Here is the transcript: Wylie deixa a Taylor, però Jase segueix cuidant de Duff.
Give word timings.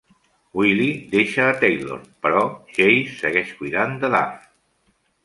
Wylie 0.59 0.93
deixa 1.11 1.43
a 1.49 1.53
Taylor, 1.63 1.99
però 2.27 2.41
Jase 2.79 3.15
segueix 3.21 3.53
cuidant 3.61 3.95
de 4.05 4.11
Duff. 4.17 4.49